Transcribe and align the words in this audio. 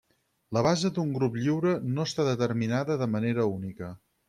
La 0.57 0.61
base 0.67 0.89
d'un 0.95 1.11
grup 1.17 1.37
lliure 1.43 1.75
no 1.97 2.07
està 2.11 2.27
determinada 2.31 2.99
de 3.05 3.11
manera 3.19 3.49
única. 3.55 3.95